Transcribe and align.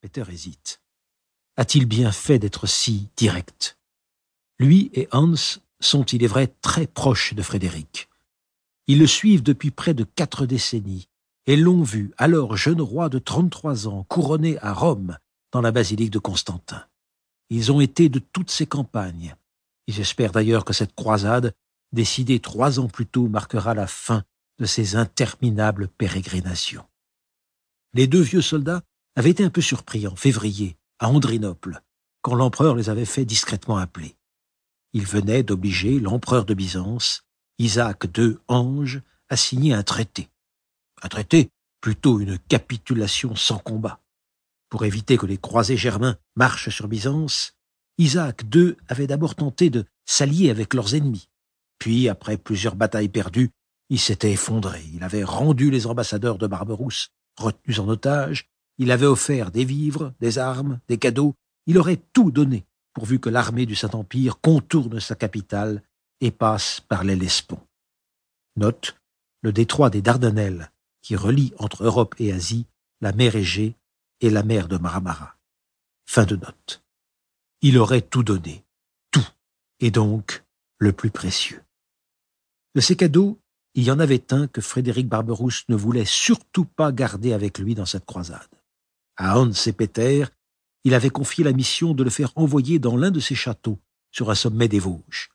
Peter 0.00 0.24
hésite. 0.30 0.80
A-t-il 1.56 1.84
bien 1.84 2.10
fait 2.10 2.38
d'être 2.38 2.66
si 2.66 3.10
direct? 3.16 3.78
Lui 4.58 4.90
et 4.94 5.08
Hans 5.12 5.34
sont, 5.80 6.04
il 6.04 6.22
est 6.22 6.28
vrai, 6.28 6.46
très 6.62 6.86
proches 6.86 7.34
de 7.34 7.42
Frédéric. 7.42 8.08
Ils 8.86 8.98
le 8.98 9.06
suivent 9.06 9.42
depuis 9.42 9.70
près 9.70 9.92
de 9.92 10.04
quatre 10.04 10.46
décennies 10.46 11.08
et 11.46 11.56
l'ont 11.56 11.82
vu, 11.82 12.12
alors 12.16 12.56
jeune 12.56 12.80
roi 12.80 13.08
de 13.08 13.18
trente-trois 13.18 13.88
ans, 13.88 14.04
couronné 14.04 14.58
à 14.60 14.72
Rome, 14.72 15.18
dans 15.52 15.60
la 15.60 15.72
basilique 15.72 16.10
de 16.10 16.18
Constantin. 16.18 16.86
Ils 17.50 17.70
ont 17.70 17.80
été 17.80 18.08
de 18.08 18.20
toutes 18.20 18.50
ces 18.50 18.66
campagnes. 18.66 19.34
Et 19.86 19.92
j'espère 19.92 20.32
d'ailleurs 20.32 20.64
que 20.64 20.72
cette 20.72 20.94
croisade, 20.94 21.54
décidée 21.92 22.40
trois 22.40 22.80
ans 22.80 22.88
plus 22.88 23.06
tôt, 23.06 23.28
marquera 23.28 23.74
la 23.74 23.86
fin 23.86 24.24
de 24.58 24.64
ces 24.64 24.96
interminables 24.96 25.88
pérégrinations. 25.88 26.86
Les 27.92 28.06
deux 28.06 28.20
vieux 28.20 28.42
soldats 28.42 28.82
avaient 29.16 29.30
été 29.30 29.44
un 29.44 29.50
peu 29.50 29.60
surpris 29.60 30.06
en 30.06 30.16
février, 30.16 30.76
à 30.98 31.08
Andrinople, 31.08 31.80
quand 32.22 32.34
l'empereur 32.34 32.76
les 32.76 32.90
avait 32.90 33.04
fait 33.04 33.24
discrètement 33.24 33.78
appeler. 33.78 34.16
Ils 34.92 35.06
venaient 35.06 35.42
d'obliger 35.42 36.00
l'empereur 36.00 36.44
de 36.44 36.54
Byzance, 36.54 37.22
Isaac 37.58 38.04
II 38.16 38.36
Ange, 38.48 39.02
à 39.28 39.36
signer 39.36 39.72
un 39.72 39.82
traité. 39.82 40.28
Un 41.02 41.08
traité, 41.08 41.50
plutôt 41.80 42.20
une 42.20 42.38
capitulation 42.38 43.36
sans 43.36 43.58
combat. 43.58 44.00
Pour 44.68 44.84
éviter 44.84 45.16
que 45.16 45.26
les 45.26 45.38
croisés 45.38 45.76
germains 45.76 46.16
marchent 46.36 46.70
sur 46.70 46.88
Byzance, 46.88 47.54
Isaac 47.98 48.44
II 48.54 48.76
avait 48.88 49.06
d'abord 49.06 49.34
tenté 49.34 49.70
de 49.70 49.84
s'allier 50.06 50.50
avec 50.50 50.74
leurs 50.74 50.94
ennemis. 50.94 51.28
Puis, 51.78 52.08
après 52.08 52.36
plusieurs 52.36 52.76
batailles 52.76 53.08
perdues, 53.08 53.50
il 53.88 53.98
s'était 53.98 54.32
effondré. 54.32 54.82
Il 54.92 55.02
avait 55.02 55.24
rendu 55.24 55.70
les 55.70 55.86
ambassadeurs 55.86 56.38
de 56.38 56.46
Barberousse 56.46 57.10
retenus 57.36 57.78
en 57.78 57.88
otage. 57.88 58.49
Il 58.80 58.90
avait 58.92 59.04
offert 59.04 59.50
des 59.50 59.66
vivres, 59.66 60.14
des 60.20 60.38
armes, 60.38 60.80
des 60.88 60.96
cadeaux. 60.96 61.34
Il 61.66 61.76
aurait 61.76 62.02
tout 62.14 62.30
donné 62.30 62.64
pourvu 62.94 63.20
que 63.20 63.28
l'armée 63.28 63.66
du 63.66 63.74
Saint-Empire 63.74 64.40
contourne 64.40 65.00
sa 65.00 65.14
capitale 65.14 65.82
et 66.22 66.30
passe 66.30 66.80
par 66.80 67.04
l'Hellespont. 67.04 67.60
Note, 68.56 68.96
le 69.42 69.52
détroit 69.52 69.90
des 69.90 70.00
Dardanelles, 70.00 70.70
qui 71.02 71.14
relie 71.14 71.52
entre 71.58 71.84
Europe 71.84 72.14
et 72.18 72.32
Asie 72.32 72.64
la 73.02 73.12
mer 73.12 73.36
Égée 73.36 73.76
et 74.22 74.30
la 74.30 74.42
mer 74.42 74.66
de 74.66 74.78
Marmara. 74.78 75.36
Fin 76.06 76.24
de 76.24 76.36
note. 76.36 76.82
Il 77.60 77.76
aurait 77.76 78.00
tout 78.00 78.22
donné, 78.22 78.64
tout, 79.10 79.28
et 79.80 79.90
donc 79.90 80.42
le 80.78 80.94
plus 80.94 81.10
précieux. 81.10 81.62
De 82.74 82.80
ces 82.80 82.96
cadeaux, 82.96 83.38
il 83.74 83.84
y 83.84 83.90
en 83.90 84.00
avait 84.00 84.32
un 84.32 84.46
que 84.48 84.62
Frédéric 84.62 85.06
Barberousse 85.06 85.68
ne 85.68 85.76
voulait 85.76 86.06
surtout 86.06 86.64
pas 86.64 86.92
garder 86.92 87.34
avec 87.34 87.58
lui 87.58 87.74
dans 87.74 87.84
cette 87.84 88.06
croisade. 88.06 88.48
À 89.22 89.38
Hans 89.38 89.52
et 89.66 89.72
Peter, 89.74 90.24
il 90.82 90.94
avait 90.94 91.10
confié 91.10 91.44
la 91.44 91.52
mission 91.52 91.92
de 91.92 92.02
le 92.02 92.08
faire 92.08 92.32
envoyer 92.36 92.78
dans 92.78 92.96
l'un 92.96 93.10
de 93.10 93.20
ses 93.20 93.34
châteaux, 93.34 93.78
sur 94.10 94.30
un 94.30 94.34
sommet 94.34 94.66
des 94.66 94.78
Vosges. 94.78 95.28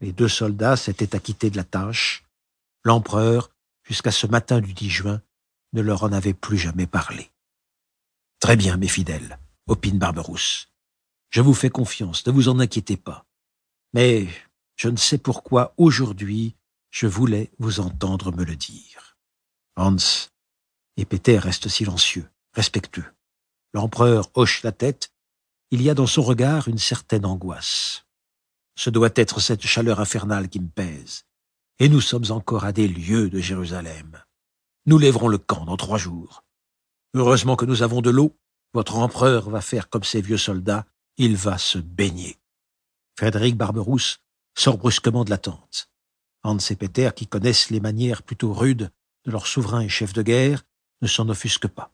Les 0.00 0.10
deux 0.10 0.26
soldats 0.26 0.76
s'étaient 0.76 1.14
acquittés 1.14 1.48
de 1.48 1.56
la 1.56 1.62
tâche. 1.62 2.24
L'empereur, 2.82 3.50
jusqu'à 3.84 4.10
ce 4.10 4.26
matin 4.26 4.60
du 4.60 4.74
10 4.74 4.90
juin, 4.90 5.22
ne 5.74 5.80
leur 5.80 6.02
en 6.02 6.12
avait 6.12 6.34
plus 6.34 6.58
jamais 6.58 6.88
parlé. 6.88 7.30
Très 8.40 8.56
bien, 8.56 8.76
mes 8.76 8.88
fidèles, 8.88 9.38
opine 9.68 10.00
Barberousse. 10.00 10.68
Je 11.28 11.40
vous 11.40 11.54
fais 11.54 11.70
confiance, 11.70 12.26
ne 12.26 12.32
vous 12.32 12.48
en 12.48 12.58
inquiétez 12.58 12.96
pas. 12.96 13.26
Mais 13.94 14.26
je 14.74 14.88
ne 14.88 14.96
sais 14.96 15.18
pourquoi 15.18 15.72
aujourd'hui 15.76 16.56
je 16.90 17.06
voulais 17.06 17.52
vous 17.60 17.78
entendre 17.78 18.32
me 18.32 18.42
le 18.42 18.56
dire. 18.56 19.16
Hans 19.76 19.94
et 20.96 21.04
Peter 21.04 21.38
restent 21.38 21.68
silencieux, 21.68 22.28
respectueux. 22.54 23.06
L'empereur 23.72 24.30
hoche 24.34 24.62
la 24.62 24.72
tête. 24.72 25.12
Il 25.70 25.82
y 25.82 25.90
a 25.90 25.94
dans 25.94 26.06
son 26.06 26.22
regard 26.22 26.68
une 26.68 26.78
certaine 26.78 27.24
angoisse. 27.24 28.04
Ce 28.74 28.90
doit 28.90 29.10
être 29.14 29.40
cette 29.40 29.64
chaleur 29.64 30.00
infernale 30.00 30.48
qui 30.48 30.58
me 30.60 30.68
pèse. 30.68 31.24
Et 31.78 31.88
nous 31.88 32.00
sommes 32.00 32.30
encore 32.30 32.64
à 32.64 32.72
des 32.72 32.88
lieues 32.88 33.30
de 33.30 33.40
Jérusalem. 33.40 34.22
Nous 34.86 34.98
lèverons 34.98 35.28
le 35.28 35.38
camp 35.38 35.64
dans 35.64 35.76
trois 35.76 35.98
jours. 35.98 36.44
Heureusement 37.14 37.56
que 37.56 37.64
nous 37.64 37.82
avons 37.82 38.02
de 38.02 38.10
l'eau. 38.10 38.36
Votre 38.72 38.96
empereur 38.96 39.50
va 39.50 39.60
faire 39.60 39.88
comme 39.88 40.04
ces 40.04 40.20
vieux 40.20 40.38
soldats. 40.38 40.86
Il 41.16 41.36
va 41.36 41.58
se 41.58 41.78
baigner. 41.78 42.38
Frédéric 43.16 43.56
Barberousse 43.56 44.18
sort 44.56 44.78
brusquement 44.78 45.24
de 45.24 45.30
la 45.30 45.38
tente. 45.38 45.90
Hans 46.42 46.58
et 46.58 46.76
Peter, 46.76 47.10
qui 47.14 47.26
connaissent 47.26 47.70
les 47.70 47.80
manières 47.80 48.22
plutôt 48.22 48.52
rudes 48.52 48.90
de 49.26 49.30
leur 49.30 49.46
souverain 49.46 49.80
et 49.80 49.88
chef 49.88 50.12
de 50.12 50.22
guerre, 50.22 50.64
ne 51.02 51.06
s'en 51.06 51.28
offusquent 51.28 51.68
pas. 51.68 51.92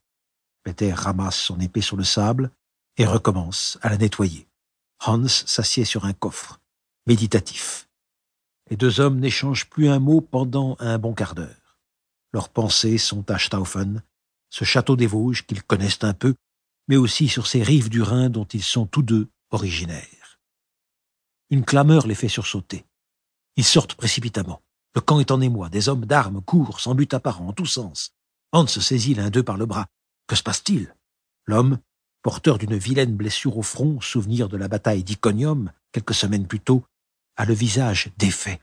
Peter 0.66 0.92
ramasse 0.92 1.38
son 1.38 1.60
épée 1.60 1.80
sur 1.80 1.96
le 1.96 2.02
sable 2.02 2.50
et 2.96 3.06
recommence 3.06 3.78
à 3.82 3.88
la 3.88 3.98
nettoyer. 3.98 4.48
Hans 5.06 5.28
s'assied 5.28 5.84
sur 5.84 6.06
un 6.06 6.12
coffre, 6.12 6.60
méditatif. 7.06 7.88
Les 8.68 8.76
deux 8.76 8.98
hommes 8.98 9.20
n'échangent 9.20 9.70
plus 9.70 9.88
un 9.88 10.00
mot 10.00 10.20
pendant 10.20 10.76
un 10.80 10.98
bon 10.98 11.14
quart 11.14 11.36
d'heure. 11.36 11.78
Leurs 12.32 12.48
pensées 12.48 12.98
sont 12.98 13.30
à 13.30 13.38
Staufen, 13.38 14.02
ce 14.50 14.64
château 14.64 14.96
des 14.96 15.06
Vosges 15.06 15.46
qu'ils 15.46 15.62
connaissent 15.62 16.02
un 16.02 16.14
peu, 16.14 16.34
mais 16.88 16.96
aussi 16.96 17.28
sur 17.28 17.46
ces 17.46 17.62
rives 17.62 17.88
du 17.88 18.02
Rhin 18.02 18.28
dont 18.28 18.46
ils 18.46 18.64
sont 18.64 18.86
tous 18.86 19.02
deux 19.02 19.28
originaires. 19.50 20.40
Une 21.48 21.64
clameur 21.64 22.08
les 22.08 22.16
fait 22.16 22.26
sursauter. 22.26 22.84
Ils 23.54 23.64
sortent 23.64 23.94
précipitamment. 23.94 24.62
Le 24.96 25.00
camp 25.00 25.20
est 25.20 25.30
en 25.30 25.40
émoi, 25.40 25.68
des 25.68 25.88
hommes 25.88 26.06
d'armes 26.06 26.42
courent 26.42 26.80
sans 26.80 26.96
but 26.96 27.14
apparent 27.14 27.46
en 27.46 27.52
tous 27.52 27.66
sens. 27.66 28.10
Hans 28.50 28.66
saisit 28.66 29.14
l'un 29.14 29.30
d'eux 29.30 29.44
par 29.44 29.58
le 29.58 29.66
bras. 29.66 29.86
Que 30.26 30.36
se 30.36 30.42
passe-t-il? 30.42 30.94
L'homme, 31.46 31.78
porteur 32.22 32.58
d'une 32.58 32.76
vilaine 32.76 33.16
blessure 33.16 33.56
au 33.56 33.62
front, 33.62 34.00
souvenir 34.00 34.48
de 34.48 34.56
la 34.56 34.68
bataille 34.68 35.04
d'Iconium, 35.04 35.72
quelques 35.92 36.14
semaines 36.14 36.46
plus 36.46 36.60
tôt, 36.60 36.84
a 37.36 37.44
le 37.44 37.54
visage 37.54 38.10
défait. 38.18 38.60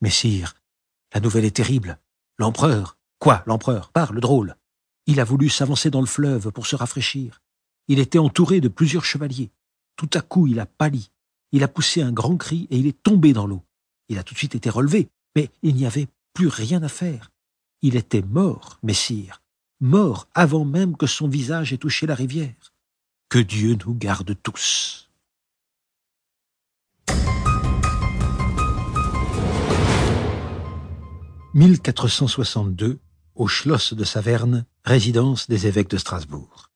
Messire, 0.00 0.54
la 1.12 1.20
nouvelle 1.20 1.44
est 1.44 1.56
terrible. 1.56 1.98
L'empereur. 2.38 2.96
Quoi, 3.18 3.42
l'empereur? 3.46 3.90
Parle, 3.90 4.20
drôle. 4.20 4.56
Il 5.06 5.20
a 5.20 5.24
voulu 5.24 5.48
s'avancer 5.48 5.90
dans 5.90 6.00
le 6.00 6.06
fleuve 6.06 6.52
pour 6.52 6.66
se 6.66 6.76
rafraîchir. 6.76 7.42
Il 7.88 7.98
était 7.98 8.18
entouré 8.18 8.60
de 8.60 8.68
plusieurs 8.68 9.04
chevaliers. 9.04 9.50
Tout 9.96 10.10
à 10.14 10.20
coup, 10.20 10.46
il 10.46 10.60
a 10.60 10.66
pâli. 10.66 11.10
Il 11.52 11.64
a 11.64 11.68
poussé 11.68 12.00
un 12.00 12.12
grand 12.12 12.36
cri 12.36 12.68
et 12.70 12.78
il 12.78 12.86
est 12.86 13.02
tombé 13.02 13.32
dans 13.32 13.46
l'eau. 13.46 13.64
Il 14.08 14.18
a 14.18 14.22
tout 14.22 14.34
de 14.34 14.38
suite 14.38 14.54
été 14.54 14.70
relevé, 14.70 15.08
mais 15.34 15.50
il 15.62 15.74
n'y 15.74 15.86
avait 15.86 16.08
plus 16.32 16.48
rien 16.48 16.82
à 16.82 16.88
faire. 16.88 17.32
Il 17.82 17.96
était 17.96 18.22
mort, 18.22 18.78
messire, 18.82 19.42
mort 19.80 20.28
avant 20.34 20.64
même 20.64 20.96
que 20.96 21.06
son 21.06 21.28
visage 21.28 21.72
ait 21.72 21.78
touché 21.78 22.06
la 22.06 22.14
rivière. 22.14 22.72
Que 23.28 23.38
Dieu 23.38 23.76
nous 23.86 23.94
garde 23.94 24.36
tous. 24.42 25.08
«1462, 31.54 33.00
au 33.34 33.48
Schloss 33.48 33.92
de 33.94 34.04
Saverne, 34.04 34.66
résidence 34.84 35.48
des 35.48 35.66
évêques 35.66 35.90
de 35.90 35.96
Strasbourg. 35.96 36.70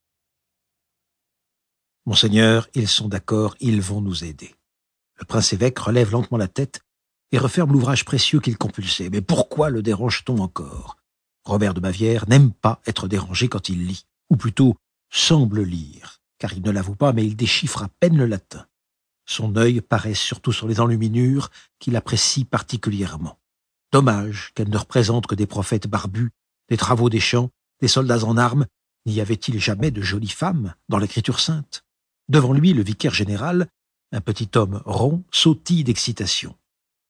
Monseigneur, 2.07 2.69
ils 2.75 2.89
sont 2.89 3.07
d'accord, 3.09 3.55
ils 3.61 3.81
vont 3.81 4.01
nous 4.01 4.25
aider. 4.25 4.55
Le 5.21 5.27
prince 5.27 5.53
évêque 5.53 5.79
relève 5.79 6.11
lentement 6.11 6.39
la 6.39 6.49
tête 6.49 6.81
et 7.31 7.39
referme 7.39 7.73
l'ouvrage 7.73 8.05
précieux 8.05 8.41
qu'il 8.41 8.59
compulsait. 8.59 9.11
Mais 9.11 9.21
pourquoi 9.21 9.71
le 9.71 9.81
dérange-t-on 9.81 10.39
encore? 10.39 10.97
Robert 11.45 11.75
de 11.75 11.81
Bavière 11.81 12.29
n'aime 12.29 12.53
pas 12.53 12.81
être 12.87 13.09
dérangé 13.09 13.49
quand 13.49 13.69
il 13.69 13.87
lit, 13.87 14.07
ou 14.31 14.37
plutôt 14.37 14.77
semble 15.11 15.63
lire, 15.63 16.21
car 16.39 16.53
il 16.55 16.63
ne 16.63 16.71
l'avoue 16.71 16.97
pas, 16.97 17.13
mais 17.13 17.27
il 17.27 17.37
déchiffre 17.37 17.83
à 17.83 17.89
peine 18.01 18.17
le 18.17 18.27
latin. 18.27 18.67
Son 19.27 19.57
œil 19.57 19.81
paraît 19.81 20.15
surtout 20.15 20.53
sur 20.53 20.69
les 20.69 20.81
enluminures 20.81 21.51
qu'il 21.79 21.97
apprécie 21.97 22.45
particulièrement. 22.45 23.39
Dommage 23.93 24.53
qu'elle 24.55 24.71
ne 24.71 24.77
représente 24.77 25.27
que 25.27 25.35
des 25.35 25.47
prophètes 25.47 25.87
barbus, 25.87 26.31
des 26.69 26.77
travaux 26.77 27.11
des 27.11 27.21
champs, 27.21 27.51
des 27.81 27.89
soldats 27.89 28.25
en 28.25 28.37
armes. 28.37 28.67
N'y 29.07 29.21
avait-il 29.21 29.61
jamais 29.61 29.91
de 29.91 30.03
jolies 30.03 30.29
femmes 30.29 30.75
dans 30.89 30.99
l'écriture 30.99 31.41
sainte? 31.41 31.85
Devant 32.29 32.53
lui, 32.53 32.73
le 32.73 32.83
vicaire 32.83 33.15
général, 33.15 33.69
un 34.13 34.21
petit 34.21 34.49
homme 34.57 34.83
rond, 34.87 35.23
sautille 35.31 35.85
d'excitation. 35.85 36.57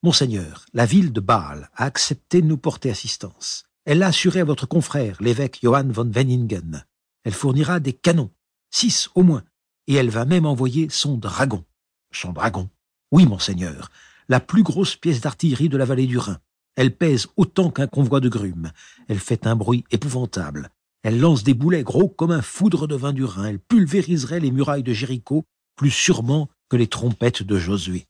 Monseigneur, 0.02 0.66
la 0.74 0.86
ville 0.86 1.12
de 1.12 1.20
Bâle 1.20 1.70
a 1.74 1.84
accepté 1.84 2.42
de 2.42 2.46
nous 2.46 2.58
porter 2.58 2.90
assistance. 2.90 3.64
Elle 3.84 3.98
l'a 3.98 4.06
assuré 4.06 4.40
à 4.40 4.44
votre 4.44 4.66
confrère, 4.66 5.16
l'évêque 5.20 5.58
Johann 5.62 5.92
von 5.92 6.10
Wenningen. 6.10 6.84
Elle 7.22 7.34
fournira 7.34 7.80
des 7.80 7.92
canons, 7.92 8.30
six 8.70 9.10
au 9.14 9.22
moins, 9.22 9.44
et 9.86 9.94
elle 9.94 10.08
va 10.08 10.24
même 10.24 10.46
envoyer 10.46 10.88
son 10.88 11.18
dragon. 11.18 11.64
Son 12.10 12.32
dragon? 12.32 12.70
Oui, 13.12 13.26
monseigneur, 13.26 13.90
la 14.28 14.40
plus 14.40 14.62
grosse 14.62 14.96
pièce 14.96 15.20
d'artillerie 15.20 15.68
de 15.68 15.76
la 15.76 15.84
vallée 15.84 16.06
du 16.06 16.16
Rhin. 16.16 16.38
Elle 16.76 16.96
pèse 16.96 17.28
autant 17.36 17.70
qu'un 17.70 17.86
convoi 17.86 18.20
de 18.20 18.28
grumes. 18.28 18.72
Elle 19.08 19.18
fait 19.18 19.46
un 19.46 19.54
bruit 19.54 19.84
épouvantable. 19.90 20.70
Elle 21.02 21.20
lance 21.20 21.44
des 21.44 21.54
boulets 21.54 21.82
gros 21.82 22.08
comme 22.08 22.30
un 22.30 22.42
foudre 22.42 22.86
de 22.86 22.96
vin 22.96 23.12
du 23.12 23.24
Rhin. 23.24 23.44
Elle 23.44 23.60
pulvériserait 23.60 24.40
les 24.40 24.50
murailles 24.50 24.82
de 24.82 24.94
Jéricho 24.94 25.44
plus 25.76 25.90
sûrement 25.90 26.48
que 26.70 26.76
les 26.76 26.86
trompettes 26.86 27.42
de 27.42 27.58
Josué. 27.58 28.06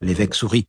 L'évêque 0.00 0.34
sourit. 0.34 0.66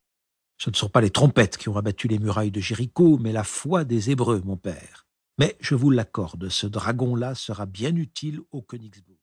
Ce 0.57 0.69
ne 0.69 0.75
sont 0.75 0.89
pas 0.89 1.01
les 1.01 1.09
trompettes 1.09 1.57
qui 1.57 1.69
ont 1.69 1.77
abattu 1.77 2.07
les 2.07 2.19
murailles 2.19 2.51
de 2.51 2.61
Jéricho, 2.61 3.17
mais 3.17 3.31
la 3.31 3.43
foi 3.43 3.83
des 3.83 4.09
Hébreux, 4.11 4.41
mon 4.45 4.57
père. 4.57 5.05
Mais 5.37 5.57
je 5.59 5.75
vous 5.75 5.91
l'accorde, 5.91 6.49
ce 6.49 6.65
dragon-là 6.65 7.35
sera 7.35 7.65
bien 7.65 7.95
utile 7.95 8.39
au 8.51 8.61
Königsbourg. 8.61 9.13